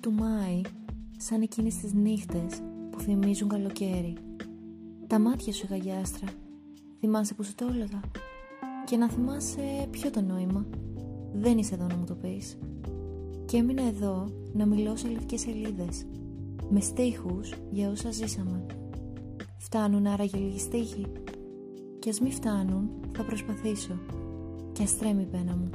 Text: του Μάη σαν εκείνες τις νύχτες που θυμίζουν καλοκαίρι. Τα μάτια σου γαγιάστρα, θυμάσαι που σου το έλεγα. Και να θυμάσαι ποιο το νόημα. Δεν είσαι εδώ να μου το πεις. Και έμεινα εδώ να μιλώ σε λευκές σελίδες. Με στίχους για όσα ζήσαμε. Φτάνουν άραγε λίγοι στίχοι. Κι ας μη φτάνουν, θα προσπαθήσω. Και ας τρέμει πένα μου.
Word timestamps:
του 0.00 0.12
Μάη 0.12 0.60
σαν 1.16 1.42
εκείνες 1.42 1.76
τις 1.76 1.92
νύχτες 1.92 2.62
που 2.90 3.00
θυμίζουν 3.00 3.48
καλοκαίρι. 3.48 4.14
Τα 5.06 5.18
μάτια 5.18 5.52
σου 5.52 5.66
γαγιάστρα, 5.70 6.28
θυμάσαι 6.98 7.34
που 7.34 7.42
σου 7.42 7.54
το 7.54 7.66
έλεγα. 7.72 8.00
Και 8.84 8.96
να 8.96 9.08
θυμάσαι 9.08 9.88
ποιο 9.90 10.10
το 10.10 10.20
νόημα. 10.20 10.66
Δεν 11.32 11.58
είσαι 11.58 11.74
εδώ 11.74 11.86
να 11.86 11.96
μου 11.96 12.04
το 12.04 12.14
πεις. 12.14 12.58
Και 13.44 13.56
έμεινα 13.56 13.82
εδώ 13.82 14.28
να 14.52 14.66
μιλώ 14.66 14.96
σε 14.96 15.08
λευκές 15.08 15.40
σελίδες. 15.40 16.06
Με 16.70 16.80
στίχους 16.80 17.52
για 17.70 17.90
όσα 17.90 18.10
ζήσαμε. 18.10 18.66
Φτάνουν 19.58 20.06
άραγε 20.06 20.38
λίγοι 20.38 20.58
στίχοι. 20.58 21.06
Κι 21.98 22.08
ας 22.08 22.20
μη 22.20 22.32
φτάνουν, 22.32 22.90
θα 23.16 23.24
προσπαθήσω. 23.24 23.98
Και 24.72 24.82
ας 24.82 24.96
τρέμει 24.96 25.24
πένα 25.24 25.56
μου. 25.56 25.70